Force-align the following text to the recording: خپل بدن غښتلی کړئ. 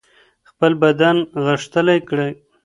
خپل 0.49 0.71
بدن 0.83 1.17
غښتلی 1.45 1.99
کړئ. 2.09 2.31